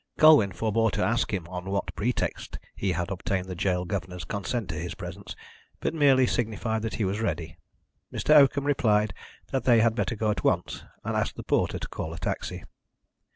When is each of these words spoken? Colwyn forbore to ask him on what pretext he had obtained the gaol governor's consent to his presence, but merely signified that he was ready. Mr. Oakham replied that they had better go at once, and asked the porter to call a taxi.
Colwyn 0.17 0.51
forbore 0.51 0.89
to 0.93 1.03
ask 1.05 1.31
him 1.31 1.45
on 1.47 1.65
what 1.69 1.93
pretext 1.95 2.57
he 2.75 2.93
had 2.93 3.11
obtained 3.11 3.45
the 3.45 3.53
gaol 3.53 3.85
governor's 3.85 4.23
consent 4.25 4.67
to 4.69 4.75
his 4.75 4.95
presence, 4.95 5.35
but 5.79 5.93
merely 5.93 6.25
signified 6.25 6.81
that 6.81 6.95
he 6.95 7.05
was 7.05 7.19
ready. 7.19 7.55
Mr. 8.11 8.33
Oakham 8.33 8.63
replied 8.65 9.13
that 9.51 9.65
they 9.65 9.79
had 9.79 9.93
better 9.93 10.15
go 10.15 10.31
at 10.31 10.43
once, 10.43 10.83
and 11.03 11.15
asked 11.15 11.35
the 11.35 11.43
porter 11.43 11.77
to 11.77 11.87
call 11.87 12.15
a 12.15 12.17
taxi. 12.17 12.63